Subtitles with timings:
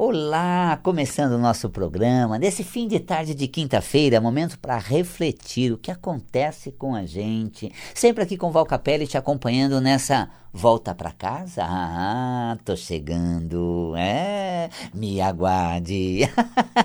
[0.00, 5.76] Olá, começando o nosso programa, nesse fim de tarde de quinta-feira, momento para refletir o
[5.76, 7.72] que acontece com a gente.
[7.92, 11.64] Sempre aqui com Val Capelli te acompanhando nessa volta para casa.
[11.66, 16.20] Ah, tô chegando, é, me aguarde.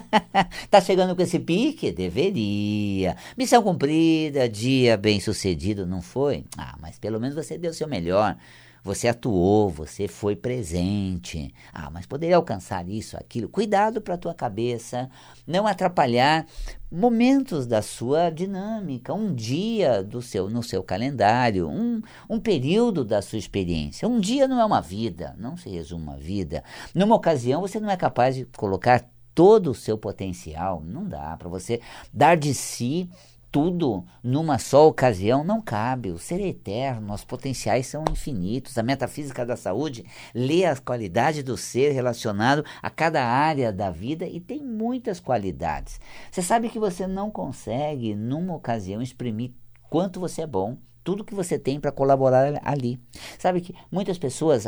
[0.71, 1.91] tá chegando com esse pique?
[1.91, 3.16] Deveria.
[3.38, 6.45] Missão cumprida, dia bem sucedido, não foi?
[6.57, 8.36] Ah, mas pelo menos você deu o seu melhor.
[8.84, 11.54] Você atuou, você foi presente.
[11.71, 13.48] Ah, mas poderia alcançar isso, aquilo.
[13.48, 15.09] Cuidado para a tua cabeça,
[15.48, 16.45] não atrapalhar
[16.91, 23.21] momentos da sua dinâmica, um dia do seu no seu calendário, um, um período da
[23.21, 24.05] sua experiência.
[24.05, 26.62] Um dia não é uma vida, não se resume uma vida.
[26.93, 31.49] Numa ocasião você não é capaz de colocar todo o seu potencial, não dá para
[31.49, 31.79] você
[32.13, 33.09] dar de si
[33.53, 36.09] tudo numa só ocasião não cabe.
[36.09, 38.79] O ser é eterno, os potenciais são infinitos.
[38.79, 40.03] A metafísica da saúde
[40.34, 46.02] lê a qualidade do ser relacionado a cada área da vida e tem muitas qualidades.
[46.31, 49.51] Você sabe que você não consegue, numa ocasião, exprimir
[49.87, 52.99] quanto você é bom tudo que você tem para colaborar ali.
[53.37, 54.65] Sabe que muitas pessoas,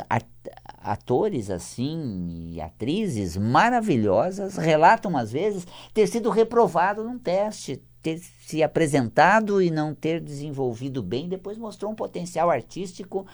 [0.81, 8.61] atores assim e atrizes maravilhosas, relatam às vezes ter sido reprovado num teste, ter se
[8.61, 13.25] apresentado e não ter desenvolvido bem, depois mostrou um potencial artístico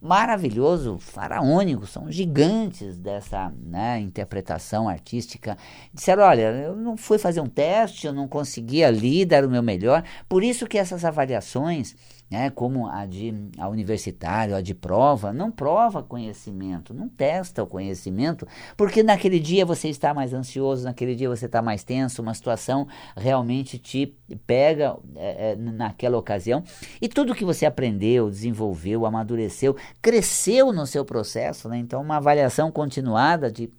[0.00, 5.58] maravilhoso, faraônico, são gigantes dessa né, interpretação artística.
[5.92, 9.62] Disseram, olha, eu não fui fazer um teste, eu não consegui ali dar o meu
[9.62, 11.94] melhor, por isso que essas avaliações
[12.30, 17.66] né, como a de a universitário, a de prova, não prova conhecimento, não testa o
[17.66, 22.32] conhecimento, porque naquele dia você está mais ansioso, naquele dia você está mais tenso, uma
[22.32, 26.62] situação realmente te pega é, naquela ocasião
[27.02, 31.78] e tudo que você aprendeu, desenvolveu, amadureceu, cresceu no seu processo, né?
[31.78, 33.70] então uma avaliação continuada de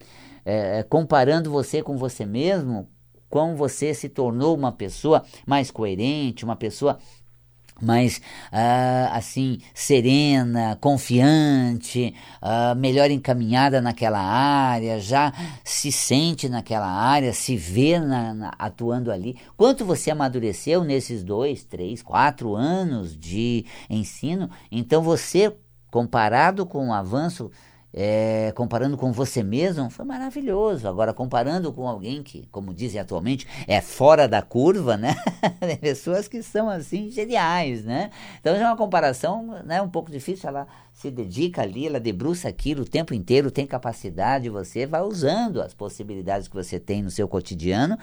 [0.44, 2.88] é, comparando você com você mesmo,
[3.30, 6.98] como você se tornou uma pessoa mais coerente, uma pessoa
[7.82, 17.34] mais uh, assim serena, confiante, uh, melhor encaminhada naquela área, já se sente naquela área,
[17.34, 19.36] se vê na, na, atuando ali.
[19.58, 24.50] Quanto você amadureceu nesses dois, três, quatro anos de ensino?
[24.72, 25.52] Então você,
[25.92, 27.52] comparado com o avanço
[27.94, 30.88] é, comparando com você mesmo, foi maravilhoso.
[30.88, 35.16] Agora, comparando com alguém que, como dizem atualmente, é fora da curva, né?
[35.60, 38.10] Tem pessoas que são assim geniais, né?
[38.40, 40.48] Então é uma comparação né, um pouco difícil.
[40.48, 40.68] Ela
[41.02, 45.74] se dedica ali, ela debruça aquilo o tempo inteiro, tem capacidade, você vai usando as
[45.74, 47.98] possibilidades que você tem no seu cotidiano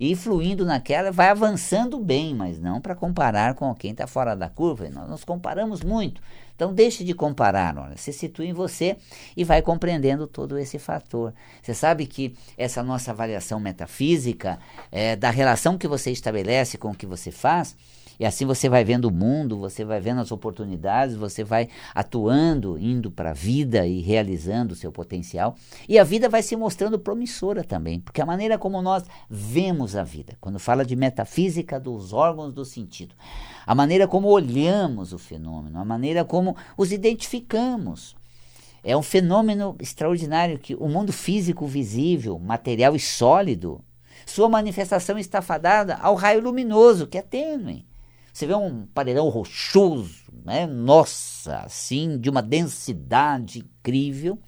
[0.00, 4.48] e fluindo naquela, vai avançando bem, mas não para comparar com quem está fora da
[4.48, 4.88] curva.
[4.88, 6.22] Nós nos comparamos muito.
[6.56, 8.96] Então deixe de comparar, olha, se situe em você
[9.36, 11.34] e vai compreendendo todo esse fator.
[11.62, 14.58] Você sabe que essa nossa avaliação metafísica
[14.90, 17.76] é, da relação que você estabelece com o que você faz,
[18.18, 22.76] e assim você vai vendo o mundo, você vai vendo as oportunidades, você vai atuando,
[22.78, 25.54] indo para a vida e realizando o seu potencial.
[25.88, 30.02] E a vida vai se mostrando promissora também, porque a maneira como nós vemos a
[30.02, 33.14] vida, quando fala de metafísica dos órgãos do sentido,
[33.64, 38.16] a maneira como olhamos o fenômeno, a maneira como os identificamos.
[38.82, 43.80] É um fenômeno extraordinário que o mundo físico visível, material e sólido,
[44.24, 47.86] sua manifestação está fadada ao raio luminoso, que é tênue.
[48.38, 50.64] Você vê um paredão rochoso, né?
[50.64, 54.38] Nossa, assim, de uma densidade incrível.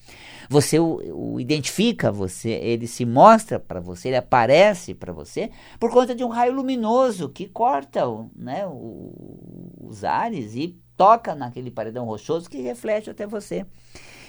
[0.48, 5.50] Você o, o identifica, você, ele se mostra para você, ele aparece para você
[5.80, 8.02] por conta de um raio luminoso que corta
[8.36, 13.66] né, o, os ares e toca naquele paredão rochoso que reflete até você.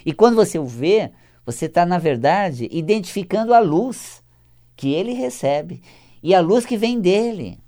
[0.03, 1.11] E quando você o vê,
[1.45, 4.23] você está, na verdade, identificando a luz
[4.75, 5.83] que ele recebe
[6.23, 7.60] e a luz que vem dele.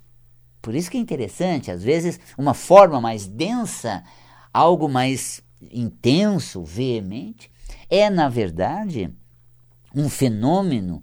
[0.64, 4.02] Por isso que é interessante, às vezes, uma forma mais densa,
[4.50, 7.50] algo mais intenso, veemente,
[7.90, 9.14] é, na verdade,
[9.94, 11.02] um fenômeno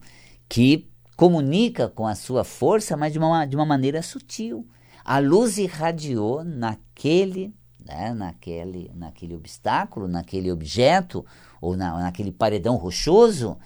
[0.50, 4.68] que comunica com a sua força, mas de uma, de uma maneira sutil.
[5.06, 7.54] A luz irradiou naquele,
[7.86, 11.24] né, naquele, naquele obstáculo, naquele objeto,
[11.62, 13.60] ou na, naquele paredão rochoso,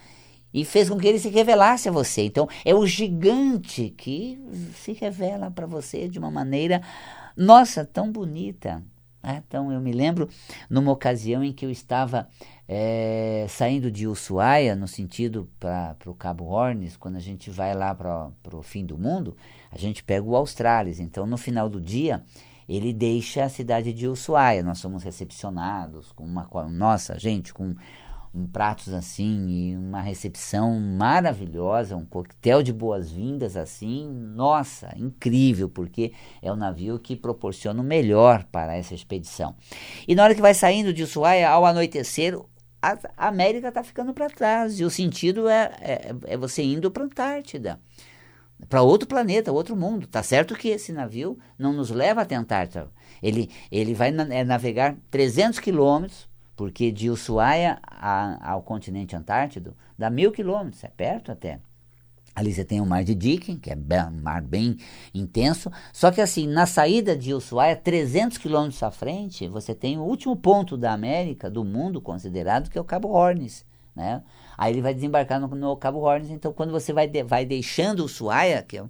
[0.55, 2.23] e fez com que ele se revelasse a você.
[2.23, 4.39] Então, é o gigante que
[4.73, 6.81] se revela para você de uma maneira,
[7.35, 8.81] nossa, tão bonita.
[9.21, 9.43] Né?
[9.45, 10.29] Então, eu me lembro
[10.69, 12.29] numa ocasião em que eu estava
[12.69, 17.93] é, saindo de Ushuaia, no sentido para o Cabo Horns, quando a gente vai lá
[17.93, 19.35] para o fim do mundo,
[19.69, 21.01] a gente pega o Australis.
[21.01, 22.23] Então, no final do dia,
[22.67, 24.63] ele deixa a cidade de Ushuaia.
[24.63, 26.47] Nós somos recepcionados com uma.
[26.69, 27.75] Nossa, gente, com
[28.35, 36.11] um, pratos assim e uma recepção maravilhosa, um coquetel de boas-vindas assim, nossa, incrível, porque
[36.41, 39.55] é o navio que proporciona o melhor para essa expedição.
[40.07, 42.37] E na hora que vai saindo de Ushuaia, ao anoitecer,
[42.81, 47.03] a América está ficando para trás e o sentido é, é, é você indo para
[47.03, 47.79] a Antártida
[48.69, 50.07] para outro planeta, outro mundo.
[50.07, 52.89] Tá certo que esse navio não nos leva até a Antártida.
[53.21, 59.75] Ele, ele vai na, é, navegar 300 quilômetros, porque de Ushuaia a, ao continente Antártido
[59.97, 61.59] dá mil quilômetros, é perto até.
[62.35, 64.77] Ali você tem o mar de Dicken, que é um mar bem
[65.13, 65.71] intenso.
[65.93, 70.35] Só que assim, na saída de Ushuaia, 300 quilômetros à frente, você tem o último
[70.35, 73.65] ponto da América, do mundo considerado, que é o Cabo Hornes.
[73.95, 74.21] Né?
[74.57, 76.29] Aí ele vai desembarcar no, no Cabo Horns.
[76.29, 78.83] Então, quando você vai, de, vai deixando Ushuaia, que é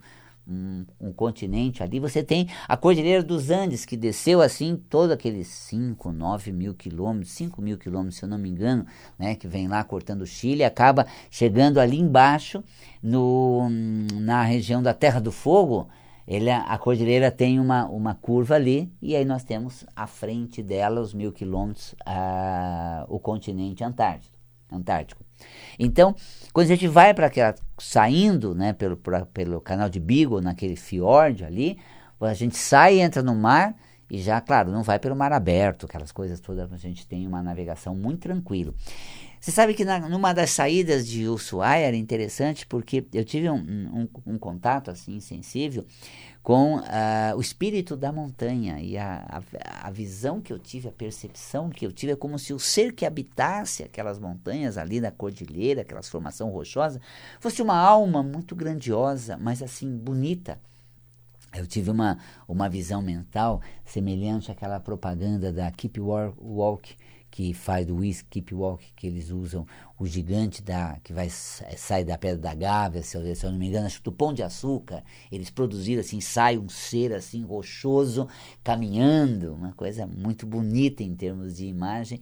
[0.47, 5.47] um, um, continente ali, você tem a Cordilheira dos Andes, que desceu assim todo aqueles
[5.47, 8.85] 5, 9 mil quilômetros, 5 mil quilômetros, se eu não me engano,
[9.17, 12.63] né, que vem lá cortando o Chile, acaba chegando ali embaixo,
[13.01, 13.69] no,
[14.13, 15.87] na região da Terra do Fogo,
[16.27, 20.99] ele, a cordilheira tem uma, uma curva ali, e aí nós temos à frente dela,
[20.99, 24.35] os mil quilômetros, uh, o continente Antártico.
[24.71, 25.24] Antártico.
[25.77, 26.15] Então,
[26.53, 30.75] quando a gente vai para aquela saindo, né, pelo, pra, pelo canal de Beagle, naquele
[30.75, 31.77] fiord ali,
[32.19, 33.75] a gente sai, entra no mar
[34.09, 37.41] e já, claro, não vai pelo mar aberto, aquelas coisas todas, a gente tem uma
[37.41, 38.73] navegação muito tranquila.
[39.39, 43.55] Você sabe que na, numa das saídas de Ushuaia era interessante porque eu tive um,
[43.55, 45.85] um, um contato assim sensível
[46.45, 50.91] com uh, o espírito da montanha e a, a, a, visão que eu tive, a
[50.91, 55.09] percepção que eu tive é como se o ser que habitasse aquelas montanhas ali na
[55.09, 57.01] cordilheira, aquelas formação rochosa,
[57.39, 60.59] fosse uma alma muito grandiosa, mas assim bonita.
[61.51, 66.95] Eu tive uma, uma visão mental semelhante àquela propaganda da Keep Walk
[67.35, 69.67] que faz do whisky Keep Walk, que eles usam
[69.99, 73.59] o gigante da que vai sai da pedra da Gávea, se eu, se eu não
[73.59, 77.43] me engano, acho que do Pão de Açúcar, eles produziram assim, sai um ser assim
[77.43, 78.25] rochoso
[78.63, 82.21] caminhando, uma coisa muito bonita em termos de imagem.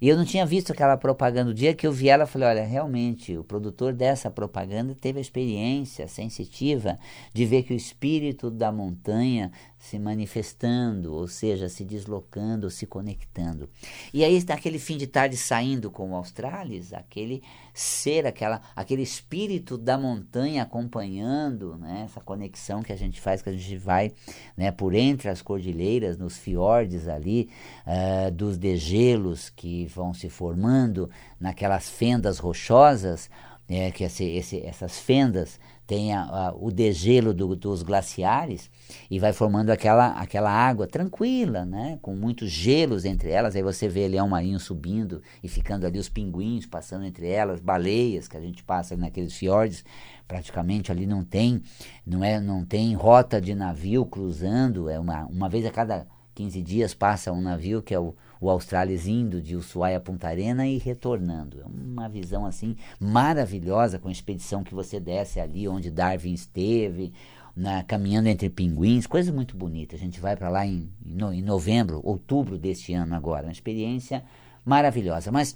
[0.00, 1.52] E eu não tinha visto aquela propaganda.
[1.52, 5.18] O dia que eu vi ela, eu falei: olha, realmente, o produtor dessa propaganda teve
[5.18, 6.98] a experiência sensitiva
[7.32, 13.68] de ver que o espírito da montanha se manifestando, ou seja, se deslocando, se conectando.
[14.14, 17.42] E aí está aquele fim de tarde saindo com o Australis, aquele
[17.74, 23.48] ser, aquela, aquele espírito da montanha acompanhando né, essa conexão que a gente faz, que
[23.48, 24.12] a gente vai
[24.56, 27.50] né, por entre as cordilheiras, nos fiordes ali,
[27.84, 33.28] uh, dos degelos que vão se formando naquelas fendas rochosas,
[33.68, 35.58] é, que esse, esse, essas fendas
[35.92, 38.70] têm a, a, o degelo do, dos glaciares
[39.10, 41.98] e vai formando aquela, aquela água tranquila, né?
[42.00, 43.54] com muitos gelos entre elas.
[43.54, 48.26] Aí você vê leão marinho subindo e ficando ali os pinguins passando entre elas, baleias
[48.26, 49.84] que a gente passa naqueles fiordes.
[50.26, 51.62] Praticamente ali não tem,
[52.06, 54.88] não é, não tem rota de navio cruzando.
[54.88, 58.50] É uma, uma vez a cada 15 dias passa um navio que é o o
[58.50, 61.60] Australis indo de Ushuaia a Punta Arena e retornando.
[61.60, 67.12] É uma visão assim maravilhosa com a expedição que você desce ali onde Darwin esteve,
[67.54, 69.94] na, caminhando entre pinguins, coisa muito bonita.
[69.94, 74.24] A gente vai para lá em, em, novembro, outubro deste ano agora, uma experiência
[74.64, 75.30] maravilhosa.
[75.30, 75.54] Mas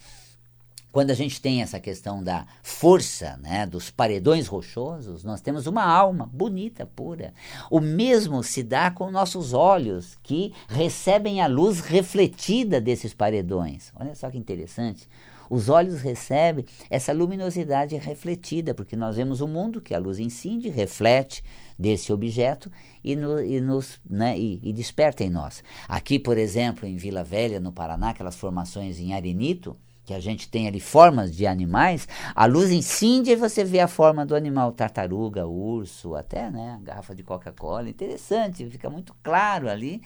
[0.96, 5.84] quando a gente tem essa questão da força né, dos paredões rochosos, nós temos uma
[5.84, 7.34] alma bonita, pura.
[7.70, 13.92] O mesmo se dá com nossos olhos, que recebem a luz refletida desses paredões.
[13.94, 15.06] Olha só que interessante.
[15.50, 20.70] Os olhos recebem essa luminosidade refletida, porque nós vemos o mundo que a luz incide,
[20.70, 21.44] reflete
[21.78, 22.72] desse objeto
[23.04, 25.62] e, no, e nos, né, e, e desperta em nós.
[25.86, 29.76] Aqui, por exemplo, em Vila Velha, no Paraná, aquelas formações em arenito,
[30.06, 33.88] que a gente tem ali formas de animais, a luz incide e você vê a
[33.88, 37.90] forma do animal, tartaruga, urso, até né, garrafa de Coca-Cola.
[37.90, 40.00] Interessante, fica muito claro ali.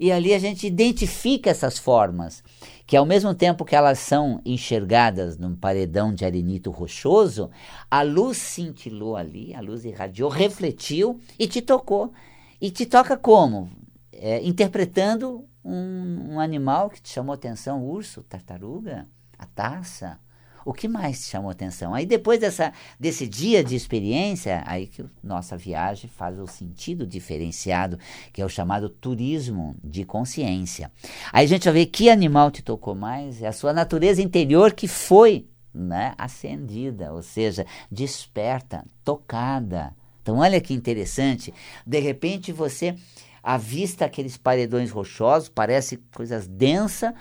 [0.00, 2.42] E ali a gente identifica essas formas,
[2.86, 7.50] que ao mesmo tempo que elas são enxergadas num paredão de arenito rochoso,
[7.90, 12.12] a luz cintilou ali, a luz irradiou, refletiu e te tocou.
[12.60, 13.70] E te toca como?
[14.10, 19.06] É, interpretando um, um animal que te chamou atenção, urso, tartaruga,
[19.44, 20.18] a taça.
[20.64, 21.94] O que mais chamou atenção?
[21.94, 27.98] Aí depois dessa, desse dia de experiência, aí que nossa viagem faz o sentido diferenciado,
[28.32, 30.90] que é o chamado turismo de consciência.
[31.30, 34.72] Aí a gente vai ver que animal te tocou mais, é a sua natureza interior
[34.72, 39.94] que foi né, acendida, ou seja, desperta, tocada.
[40.22, 41.52] Então olha que interessante,
[41.86, 42.96] de repente você
[43.42, 47.12] avista aqueles paredões rochosos, parece coisas densas,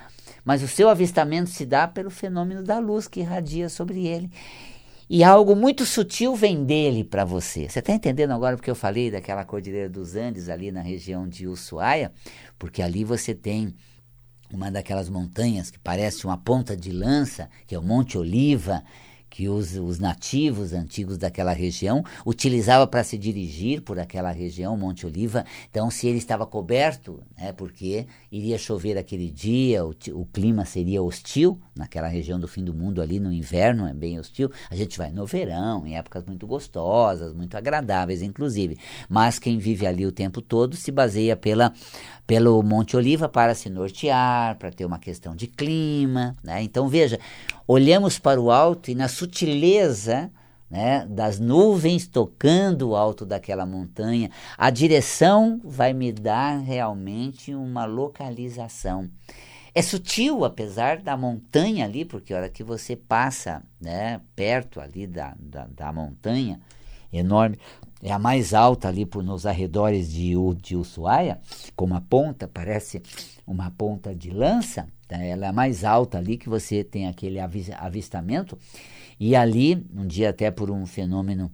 [0.44, 4.30] mas o seu avistamento se dá pelo fenômeno da luz que irradia sobre ele.
[5.10, 7.70] E algo muito sutil vem dele para você.
[7.70, 11.48] Você está entendendo agora porque eu falei daquela Cordilheira dos Andes ali na região de
[11.48, 12.12] Ushuaia?
[12.58, 13.76] Porque ali você tem
[14.52, 18.84] uma daquelas montanhas que parece uma ponta de lança, que é o Monte Oliva,
[19.34, 25.08] que os, os nativos antigos daquela região utilizavam para se dirigir por aquela região, Monte
[25.08, 25.44] Oliva.
[25.72, 31.02] Então, se ele estava coberto, né, porque iria chover aquele dia, o, o clima seria
[31.02, 34.52] hostil naquela região do fim do mundo ali no inverno, é bem hostil.
[34.70, 38.78] A gente vai no verão, em épocas muito gostosas, muito agradáveis, inclusive.
[39.10, 41.74] Mas quem vive ali o tempo todo se baseia pela
[42.26, 46.36] pelo Monte Oliva para se nortear, para ter uma questão de clima.
[46.42, 46.64] Né?
[46.64, 47.20] Então veja,
[47.68, 50.30] olhamos para o alto e na sutileza
[50.70, 57.86] né, das nuvens tocando o alto daquela montanha, a direção vai me dar realmente uma
[57.86, 59.10] localização.
[59.74, 65.08] É sutil, apesar da montanha ali, porque a hora que você passa né, perto ali
[65.08, 66.60] da, da, da montanha
[67.12, 67.58] enorme,
[68.02, 71.40] é a mais alta ali por, nos arredores de, de Ushuaia,
[71.76, 73.02] com uma ponta, parece
[73.48, 75.18] uma ponta de lança, tá?
[75.18, 78.58] ela é a mais alta ali que você tem aquele avistamento,
[79.20, 81.52] e ali, um dia até por um fenômeno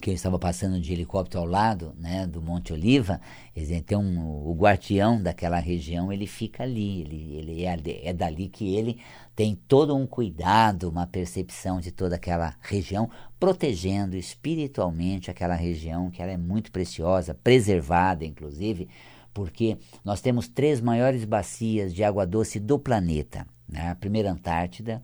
[0.00, 3.20] que eu estava passando de helicóptero ao lado né, do Monte Oliva,
[3.54, 4.02] então
[4.46, 8.98] o guardião daquela região ele fica ali, ele, ele é, é dali que ele
[9.36, 16.22] tem todo um cuidado, uma percepção de toda aquela região, protegendo espiritualmente aquela região que
[16.22, 18.88] ela é muito preciosa, preservada inclusive,
[19.32, 23.46] porque nós temos três maiores bacias de água doce do planeta.
[23.68, 23.90] Né?
[23.90, 25.02] A primeira Antártida,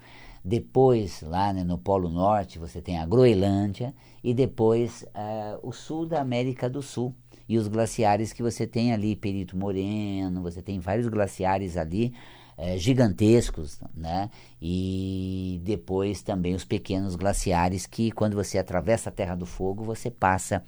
[0.49, 6.07] depois, lá né, no Polo Norte, você tem a Groenlândia e depois uh, o sul
[6.07, 7.13] da América do Sul.
[7.49, 12.15] E os glaciares que você tem ali, Perito Moreno, você tem vários glaciares ali
[12.57, 14.31] uh, gigantescos, né?
[14.63, 20.13] E depois também os pequenos glaciares que, quando você atravessa a Terra do Fogo, você
[20.13, 20.63] passa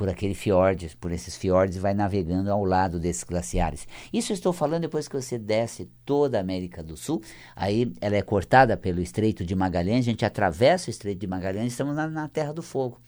[0.00, 3.86] por aquele fiordes, por esses fiordes e vai navegando ao lado desses glaciares.
[4.10, 7.20] Isso estou falando depois que você desce toda a América do Sul,
[7.54, 11.72] aí ela é cortada pelo Estreito de Magalhães, a gente atravessa o Estreito de Magalhães,
[11.72, 12.98] estamos na, na Terra do Fogo.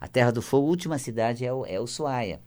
[0.00, 2.40] A Terra do Fogo, a última cidade é o, é o Suaia.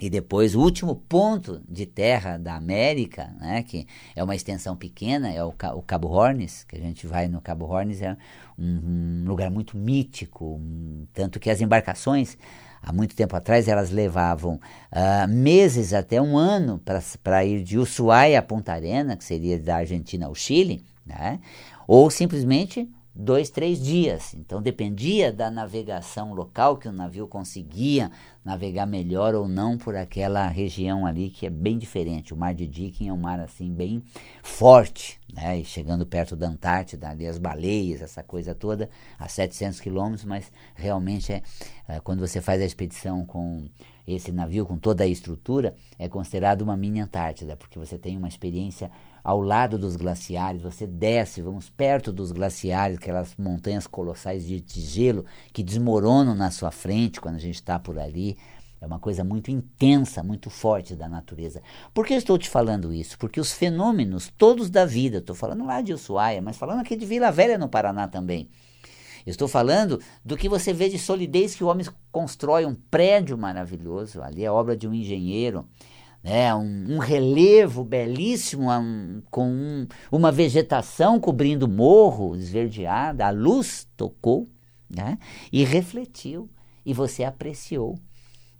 [0.00, 3.86] E depois, o último ponto de terra da América, né, que
[4.16, 7.66] é uma extensão pequena, é o, o Cabo Hornes, que a gente vai no Cabo
[7.66, 8.16] Hornes, é
[8.58, 12.36] um, um lugar muito mítico, um, tanto que as embarcações
[12.82, 14.54] há muito tempo atrás, elas levavam
[14.92, 16.82] uh, meses até um ano
[17.22, 21.38] para ir de Ushuaia a Punta Arena, que seria da Argentina ao Chile, né?
[21.86, 24.34] ou simplesmente dois, três dias.
[24.34, 28.10] Então dependia da navegação local que o navio conseguia
[28.44, 32.32] navegar melhor ou não por aquela região ali que é bem diferente.
[32.32, 34.02] O Mar de Dicken é um mar assim bem
[34.42, 35.58] forte, né?
[35.60, 38.88] E chegando perto da Antártida, ali as baleias, essa coisa toda,
[39.18, 41.42] a 700 quilômetros, mas realmente é,
[41.86, 43.68] é quando você faz a expedição com
[44.06, 48.26] esse navio, com toda a estrutura, é considerado uma mini Antártida, porque você tem uma
[48.26, 48.90] experiência
[49.24, 55.24] ao lado dos glaciares, você desce, vamos perto dos glaciares, aquelas montanhas colossais de, gelo
[55.52, 58.36] que desmoronam na sua frente quando a gente está por ali.
[58.80, 61.62] É uma coisa muito intensa, muito forte da natureza.
[61.94, 63.16] Por que eu estou te falando isso?
[63.16, 67.06] Porque os fenômenos todos da vida, estou falando lá de Ushuaia, mas falando aqui de
[67.06, 68.50] Vila Velha no Paraná também.
[69.24, 74.20] estou falando do que você vê de solidez que o homem constrói um prédio maravilhoso,
[74.20, 75.64] ali é obra de um engenheiro,
[76.22, 83.88] né, um, um relevo belíssimo, um, com um, uma vegetação cobrindo morro esverdeada, a luz
[83.96, 84.48] tocou
[84.88, 85.18] né,
[85.50, 86.48] e refletiu,
[86.84, 87.98] e você apreciou.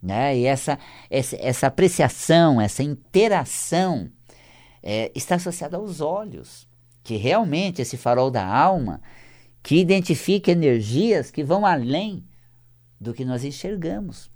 [0.03, 0.79] Né, e essa,
[1.09, 4.11] essa, essa apreciação, essa interação
[4.83, 6.67] é, está associada aos olhos,
[7.05, 9.01] que realmente esse farol da alma,
[9.63, 12.25] que identifica energias que vão além
[13.01, 14.32] do que nós enxergamos.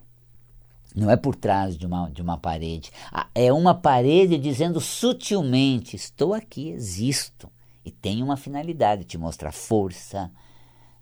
[0.97, 2.91] Não é por trás de uma, de uma parede.
[3.35, 7.53] É uma parede dizendo sutilmente: estou aqui, existo.
[7.85, 10.31] E tem uma finalidade: te mostrar força,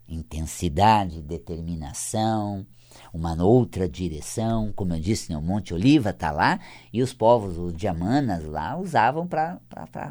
[0.08, 2.66] intensidade, determinação,
[3.14, 4.72] uma outra direção.
[4.74, 6.58] Como eu disse, né, o Monte Oliva está lá
[6.92, 9.60] e os povos, os diamanas lá, usavam para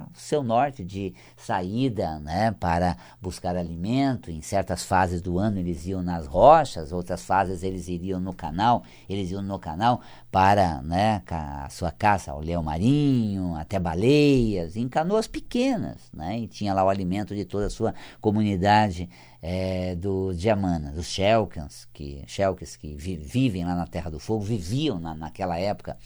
[0.09, 4.31] o seu norte de saída né, para buscar alimento.
[4.31, 8.83] Em certas fases do ano eles iam nas rochas, outras fases eles iriam no canal,
[9.09, 9.99] eles iam no canal
[10.31, 16.47] para né, a sua caça ao leão marinho, até baleias, em canoas pequenas, né, e
[16.47, 19.09] tinha lá o alimento de toda a sua comunidade
[19.45, 24.41] é, dos Diamanas, os Shelkans, que, Shelkans que vi, vivem lá na Terra do Fogo,
[24.41, 25.97] viviam na, naquela época.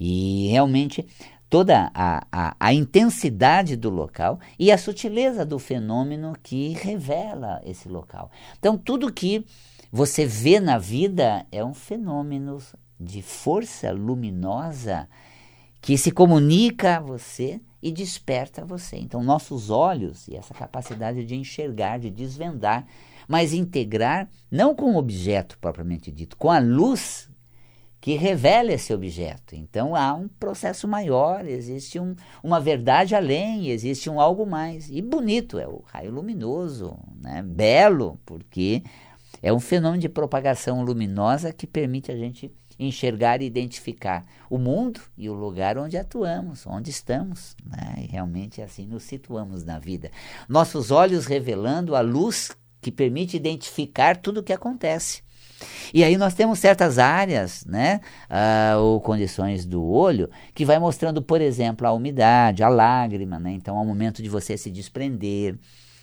[0.00, 1.06] E realmente
[1.48, 7.88] toda a, a, a, intensidade do local e a sutileza do fenômeno que revela esse
[7.88, 8.32] local.
[8.58, 9.46] Então, tudo que
[9.92, 12.58] você vê na vida é um fenômeno
[12.98, 15.08] de força luminosa
[15.80, 18.96] que se comunica a você e desperta você.
[18.96, 22.86] Então, nossos olhos e essa capacidade de enxergar, de desvendar,
[23.26, 27.30] mas integrar não com o objeto propriamente dito, com a luz
[28.02, 29.54] que revela esse objeto.
[29.54, 34.90] Então há um processo maior, existe um, uma verdade além, existe um algo mais.
[34.90, 37.44] E bonito, é o raio luminoso, né?
[37.44, 38.82] belo, porque
[39.40, 42.52] é um fenômeno de propagação luminosa que permite a gente
[42.84, 47.56] enxergar e identificar o mundo e o lugar onde atuamos, onde estamos.
[47.64, 48.04] Né?
[48.04, 50.10] E realmente assim nos situamos na vida.
[50.48, 55.22] Nossos olhos revelando a luz que permite identificar tudo o que acontece.
[55.94, 61.22] E aí nós temos certas áreas, né, uh, ou condições do olho, que vai mostrando,
[61.22, 63.52] por exemplo, a umidade, a lágrima, né?
[63.52, 65.56] Então é o momento de você se desprender,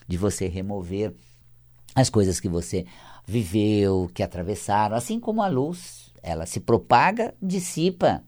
[0.08, 1.14] de você remover
[1.94, 2.86] as coisas que você
[3.28, 8.24] viveu, que atravessaram, assim como a luz, ela se propaga, dissipa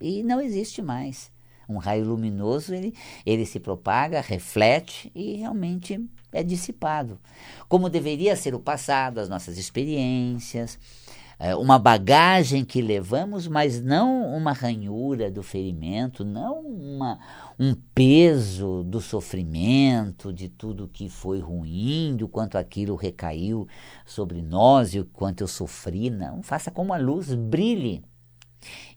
[0.00, 1.30] e não existe mais.
[1.68, 6.00] Um raio luminoso, ele, ele se propaga, reflete e realmente
[6.32, 7.18] é dissipado.
[7.68, 10.78] Como deveria ser o passado, as nossas experiências,
[11.58, 17.18] uma bagagem que levamos, mas não uma ranhura do ferimento, não uma,
[17.58, 23.68] um peso do sofrimento, de tudo que foi ruim, do quanto aquilo recaiu
[24.04, 26.08] sobre nós e o quanto eu sofri.
[26.08, 28.02] Não, faça como a luz brilhe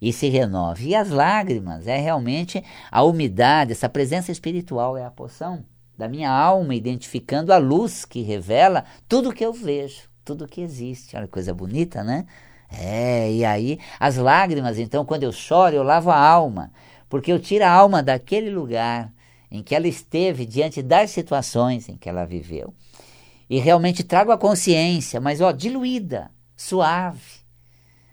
[0.01, 0.89] e se renove.
[0.89, 5.65] E as lágrimas é realmente a umidade, essa presença espiritual é a poção
[5.97, 11.15] da minha alma, identificando a luz que revela tudo que eu vejo, tudo que existe.
[11.15, 12.25] Olha que coisa bonita, né?
[12.71, 16.71] É, e aí as lágrimas, então, quando eu choro, eu lavo a alma,
[17.09, 19.11] porque eu tiro a alma daquele lugar
[19.49, 22.73] em que ela esteve diante das situações em que ela viveu.
[23.49, 27.39] E realmente trago a consciência, mas ó, diluída, suave,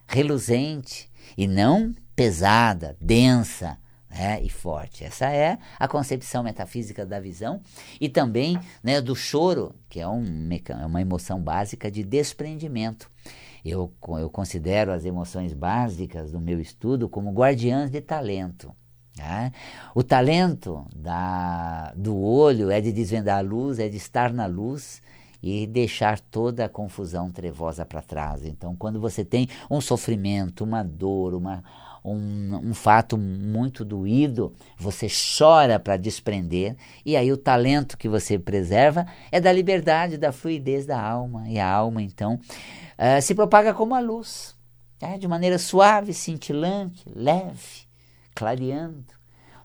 [0.08, 3.76] reluzente e não pesada, densa,
[4.16, 5.05] né, e forte.
[5.05, 7.61] Essa é a concepção metafísica da visão
[8.00, 13.11] e também né, do choro, que é, um, é uma emoção básica de desprendimento.
[13.64, 18.74] Eu, eu considero as emoções básicas do meu estudo como guardiãs de talento.
[19.18, 19.52] Né?
[19.94, 25.02] O talento da, do olho é de desvendar a luz, é de estar na luz
[25.42, 28.44] e deixar toda a confusão trevosa para trás.
[28.44, 31.62] Então, quando você tem um sofrimento, uma dor, uma,
[32.07, 38.38] um, um fato muito doído, você chora para desprender, e aí o talento que você
[38.38, 43.75] preserva é da liberdade, da fluidez da alma, e a alma então uh, se propaga
[43.75, 44.55] como a luz,
[45.01, 47.87] é, de maneira suave, cintilante, leve,
[48.35, 49.16] clareando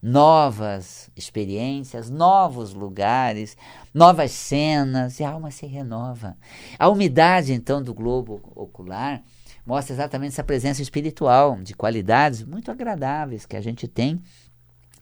[0.01, 3.55] novas experiências, novos lugares,
[3.93, 6.35] novas cenas, e a alma se renova.
[6.79, 9.21] A umidade, então, do globo ocular
[9.65, 14.21] mostra exatamente essa presença espiritual, de qualidades muito agradáveis que a gente tem.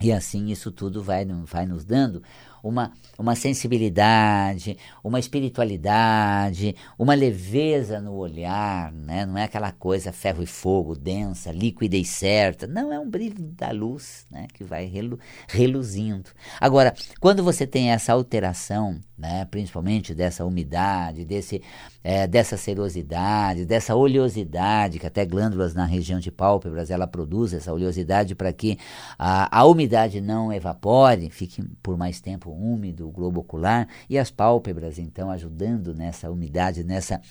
[0.02, 2.24] E assim isso tudo vai, vai nos dando
[2.64, 9.26] uma, uma sensibilidade, uma espiritualidade, uma leveza no olhar, né?
[9.26, 12.68] não é aquela coisa ferro e fogo, densa, líquida e certa.
[12.68, 14.48] Não, é um brilho da luz né?
[14.54, 16.30] que vai relu, reluzindo.
[16.60, 19.46] Agora, quando você tem essa alteração, né?
[19.46, 21.62] principalmente dessa umidade, desse,
[22.04, 27.74] é, dessa serosidade, dessa oleosidade, que até glândulas na região de pálpebras ela produz essa
[27.74, 28.78] oleosidade para que
[29.18, 34.32] a, a umidade não evapore, fique por mais tempo úmido, o globo ocular e as
[34.32, 37.22] pálpebras, então, ajudando nessa umidade, nessa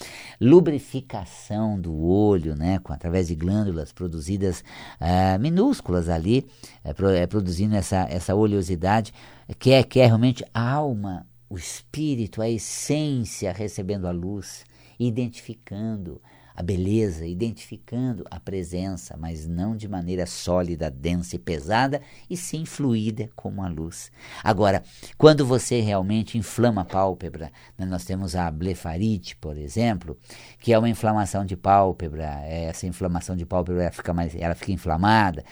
[0.40, 4.62] lubrificação do olho, né, com, através de glândulas produzidas
[5.00, 6.46] uh, minúsculas ali,
[6.84, 9.12] uh, produzindo essa, essa oleosidade,
[9.58, 14.64] que é, que é realmente a alma, o espírito, a essência recebendo a luz,
[14.98, 16.20] identificando
[16.58, 22.64] a beleza, identificando a presença, mas não de maneira sólida, densa e pesada, e sim
[22.64, 24.10] fluida como a luz.
[24.42, 24.82] Agora,
[25.16, 30.18] quando você realmente inflama a pálpebra, né, nós temos a blefarite, por exemplo,
[30.58, 34.72] que é uma inflamação de pálpebra, essa inflamação de pálpebra ela fica, mais, ela fica
[34.72, 35.44] inflamada,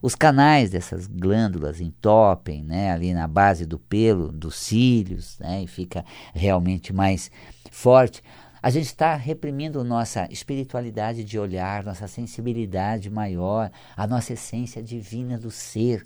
[0.00, 5.66] os canais dessas glândulas entopem, né, ali na base do pelo, dos cílios, né, e
[5.66, 7.30] fica realmente mais
[7.70, 8.22] forte
[8.66, 15.38] a gente está reprimindo nossa espiritualidade de olhar, nossa sensibilidade maior, a nossa essência divina
[15.38, 16.04] do ser,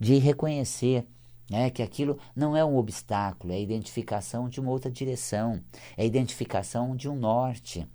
[0.00, 1.06] de reconhecer
[1.50, 5.62] né, que aquilo não é um obstáculo, é a identificação de uma outra direção,
[5.94, 7.86] é a identificação de um norte.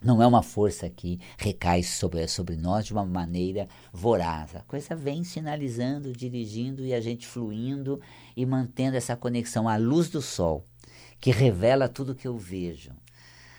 [0.00, 4.54] Não é uma força que recai sobre, sobre nós de uma maneira voraz.
[4.54, 8.00] A coisa vem sinalizando, dirigindo e a gente fluindo
[8.36, 10.64] e mantendo essa conexão à luz do sol,
[11.20, 12.92] que revela tudo que eu vejo.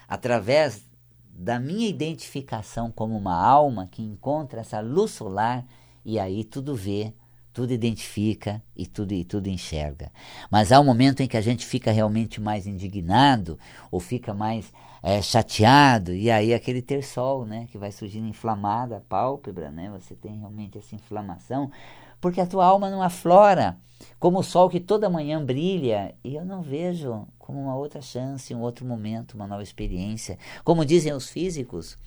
[0.10, 0.84] Através
[1.30, 5.66] da minha identificação como uma alma que encontra essa luz solar
[6.04, 7.14] e aí tudo vê,
[7.54, 10.12] tudo identifica e tudo, e tudo enxerga.
[10.50, 13.60] Mas há um momento em que a gente fica realmente mais indignado
[13.92, 18.98] ou fica mais é, chateado, e aí aquele ter sol, né, que vai surgindo inflamada
[18.98, 21.72] a pálpebra, né, você tem realmente essa inflamação,
[22.20, 23.78] porque a tua alma não aflora
[24.20, 28.54] como o sol que toda manhã brilha, e eu não vejo como uma outra chance,
[28.54, 30.38] um outro momento, uma nova experiência.
[30.64, 31.98] Como dizem os físicos,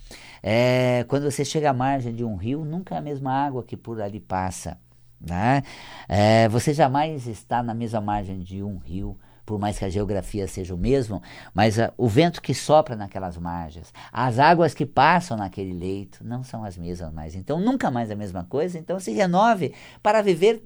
[0.41, 3.75] é, quando você chega à margem de um rio, nunca é a mesma água que
[3.75, 4.79] por ali passa.
[5.19, 5.61] Né?
[6.07, 10.47] É, você jamais está na mesma margem de um rio, por mais que a geografia
[10.47, 11.21] seja o mesmo,
[11.53, 16.43] mas uh, o vento que sopra naquelas margens, as águas que passam naquele leito não
[16.43, 17.35] são as mesmas mais.
[17.35, 18.77] Então, nunca mais a mesma coisa.
[18.77, 20.63] Então, se renove para viver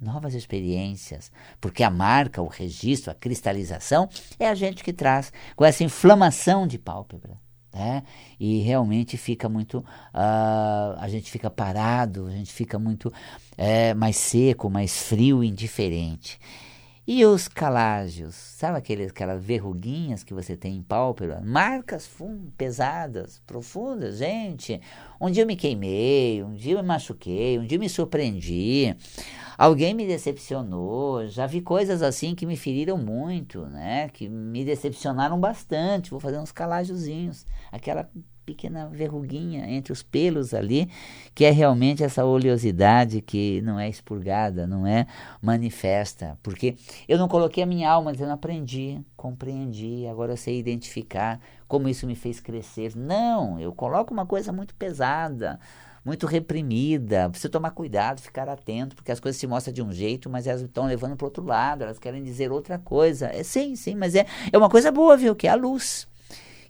[0.00, 5.64] novas experiências, porque a marca, o registro, a cristalização é a gente que traz com
[5.64, 7.38] essa inflamação de pálpebra.
[7.72, 8.02] Né?
[8.38, 9.78] E realmente fica muito.
[9.78, 13.12] Uh, a gente fica parado, a gente fica muito
[13.56, 16.38] é, mais seco, mais frio, indiferente.
[17.12, 21.40] E os calágios, sabe aqueles, aquelas verruguinhas que você tem em pálpebra?
[21.40, 24.80] Marcas fum, pesadas, profundas, gente.
[25.20, 28.96] Um dia eu me queimei, um dia eu me machuquei, um dia eu me surpreendi.
[29.58, 34.08] Alguém me decepcionou, já vi coisas assim que me feriram muito, né?
[34.10, 36.12] Que me decepcionaram bastante.
[36.12, 37.44] Vou fazer uns calagiozinhos.
[37.72, 38.08] Aquela
[38.50, 40.90] pequena verruguinha entre os pelos ali,
[41.34, 45.06] que é realmente essa oleosidade que não é expurgada, não é
[45.40, 46.36] manifesta.
[46.42, 46.76] Porque
[47.08, 52.06] eu não coloquei a minha alma, não aprendi, compreendi, agora eu sei identificar como isso
[52.06, 52.96] me fez crescer.
[52.96, 55.60] Não, eu coloco uma coisa muito pesada
[56.02, 57.28] muito reprimida.
[57.28, 60.62] Precisa tomar cuidado, ficar atento, porque as coisas se mostram de um jeito, mas elas
[60.62, 63.26] estão levando para outro lado, elas querem dizer outra coisa.
[63.26, 65.36] É sim, sim, mas é, é uma coisa boa, viu?
[65.36, 66.08] Que é a luz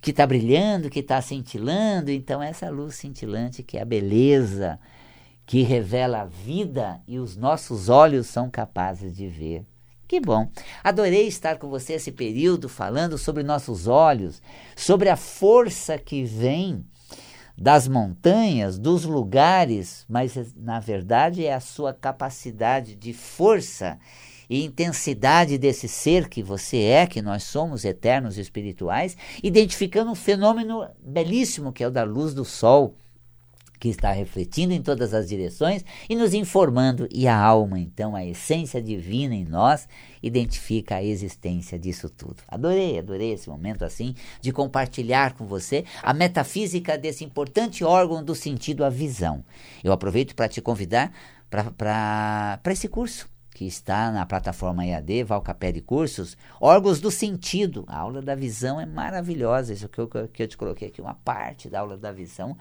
[0.00, 2.10] que está brilhando, que está cintilando.
[2.10, 4.78] Então, essa luz cintilante que é a beleza,
[5.46, 9.64] que revela a vida e os nossos olhos são capazes de ver.
[10.06, 10.50] Que bom!
[10.82, 14.42] Adorei estar com você esse período falando sobre nossos olhos,
[14.74, 16.84] sobre a força que vem
[17.56, 23.98] das montanhas, dos lugares, mas na verdade é a sua capacidade de força
[24.50, 30.88] e intensidade desse ser que você é, que nós somos eternos espirituais, identificando um fenômeno
[31.00, 32.96] belíssimo que é o da luz do sol,
[33.78, 38.26] que está refletindo em todas as direções e nos informando, e a alma, então, a
[38.26, 39.88] essência divina em nós,
[40.22, 42.42] identifica a existência disso tudo.
[42.46, 48.34] Adorei, adorei esse momento assim de compartilhar com você a metafísica desse importante órgão do
[48.34, 49.42] sentido, a visão.
[49.82, 51.10] Eu aproveito para te convidar
[51.48, 53.30] para esse curso
[53.60, 57.84] que está na plataforma EAD, Valcapelli Cursos, órgãos do sentido.
[57.88, 59.74] A aula da visão é maravilhosa.
[59.74, 62.56] Isso que eu, que eu te coloquei aqui, uma parte da aula da visão.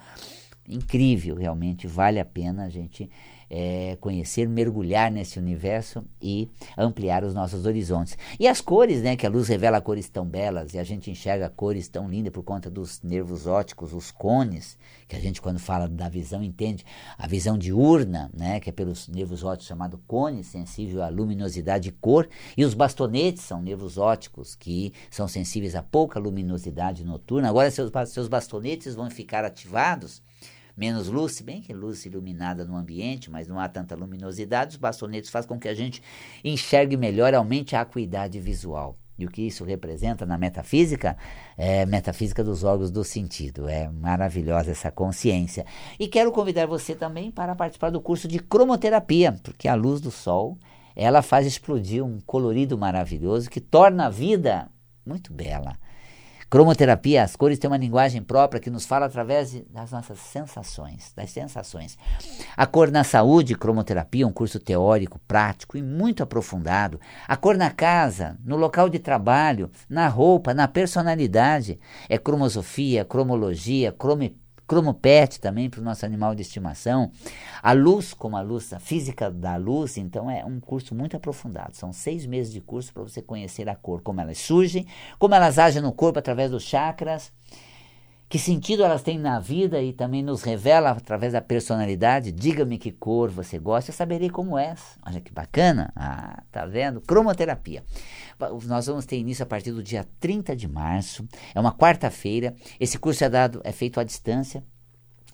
[0.68, 3.10] Incrível, realmente, vale a pena a gente
[3.50, 8.18] é, conhecer, mergulhar nesse universo e ampliar os nossos horizontes.
[8.40, 9.16] E as cores, né?
[9.16, 12.44] Que a luz revela cores tão belas e a gente enxerga cores tão lindas por
[12.44, 16.86] conta dos nervos ópticos, os cones, que a gente, quando fala da visão, entende
[17.18, 18.60] a visão diurna, né?
[18.60, 23.44] Que é pelos nervos ópticos chamado cone, sensível à luminosidade e cor, e os bastonetes
[23.44, 27.50] são nervos ópticos que são sensíveis a pouca luminosidade noturna.
[27.50, 30.22] Agora, seus, seus bastonetes vão ficar ativados
[30.80, 34.78] menos luz, se bem que luz iluminada no ambiente, mas não há tanta luminosidade, os
[34.78, 36.02] bastonetes fazem com que a gente
[36.42, 38.98] enxergue melhor, aumente a acuidade visual.
[39.18, 41.18] E o que isso representa na metafísica?
[41.58, 43.68] É metafísica dos órgãos do sentido.
[43.68, 45.66] É maravilhosa essa consciência.
[46.00, 50.10] E quero convidar você também para participar do curso de cromoterapia, porque a luz do
[50.10, 50.58] sol,
[50.96, 54.70] ela faz explodir um colorido maravilhoso que torna a vida
[55.06, 55.76] muito bela.
[56.50, 61.30] Cromoterapia, as cores têm uma linguagem própria que nos fala através das nossas sensações, das
[61.30, 61.96] sensações.
[62.58, 67.00] A cor na saúde, cromoterapia, um curso teórico, prático e muito aprofundado.
[67.28, 71.80] A cor na casa, no local de trabalho, na roupa, na personalidade.
[72.10, 74.39] É cromosofia, cromologia, cromepia
[74.70, 77.12] cromopet também para o nosso animal de estimação.
[77.62, 81.76] A luz, como a luz, a física da luz, então é um curso muito aprofundado.
[81.76, 84.86] São seis meses de curso para você conhecer a cor, como elas surgem,
[85.18, 87.32] como elas agem no corpo através dos chakras.
[88.30, 92.32] que sentido elas têm na vida e também nos revela através da personalidade.
[92.32, 94.76] Diga-me que cor você gosta, eu saberei como é.
[95.04, 95.92] Olha que bacana.
[95.96, 97.02] Ah, tá vendo?
[97.02, 97.84] Cromoterapia.
[98.66, 101.28] Nós vamos ter início a partir do dia 30 de março.
[101.54, 102.56] É uma quarta-feira.
[102.80, 104.64] Esse curso é dado, é feito à distância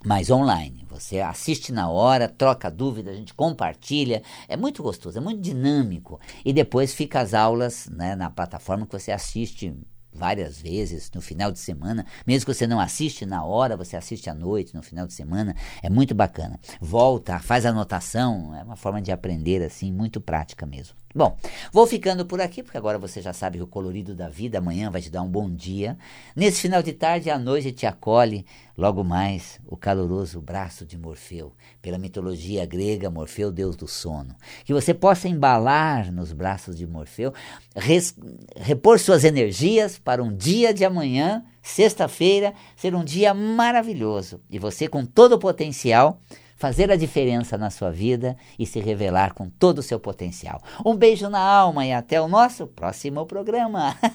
[0.05, 0.85] mas online.
[0.87, 4.21] Você assiste na hora, troca dúvida, a gente compartilha.
[4.47, 6.19] É muito gostoso, é muito dinâmico.
[6.45, 9.75] E depois fica as aulas né, na plataforma que você assiste
[10.13, 14.29] várias vezes no final de semana, mesmo que você não assiste na hora, você assiste
[14.29, 16.57] à noite, no final de semana, é muito bacana.
[16.79, 20.95] Volta, faz anotação, é uma forma de aprender assim, muito prática mesmo.
[21.17, 21.37] Bom,
[21.71, 24.91] vou ficando por aqui, porque agora você já sabe que o colorido da vida amanhã
[24.91, 25.97] vai te dar um bom dia.
[26.35, 28.45] Nesse final de tarde, a noite te acolhe,
[28.77, 31.53] logo mais, o caloroso braço de Morfeu.
[31.81, 34.35] Pela mitologia grega, Morfeu, deus do sono.
[34.65, 37.33] Que você possa embalar nos braços de Morfeu,
[37.73, 38.13] res,
[38.57, 44.41] repor suas energias para um dia de amanhã, sexta-feira, ser um dia maravilhoso.
[44.49, 46.19] E você, com todo o potencial,
[46.55, 50.61] fazer a diferença na sua vida e se revelar com todo o seu potencial.
[50.85, 53.95] Um beijo na alma e até o nosso próximo programa.